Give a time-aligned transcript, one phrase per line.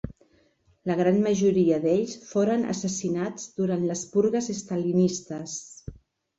[0.91, 5.57] La gran majoria d'ells foren assassinats durant les purgues estalinistes.